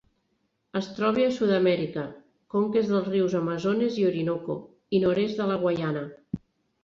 [0.79, 2.05] Es troba a Sud-amèrica:
[2.55, 4.55] conques dels rius Amazones i Orinoco,
[4.97, 6.03] i nord-est de la Guaiana.